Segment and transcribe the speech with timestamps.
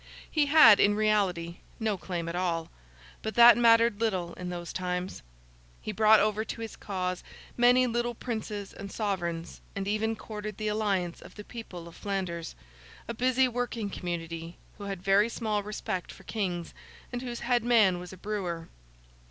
[0.31, 2.71] He had, in reality, no claim at all;
[3.21, 5.21] but that mattered little in those times.
[5.79, 7.23] He brought over to his cause
[7.55, 13.13] many little princes and sovereigns, and even courted the alliance of the people of Flanders—a
[13.13, 16.73] busy, working community, who had very small respect for kings,
[17.11, 18.69] and whose head man was a brewer.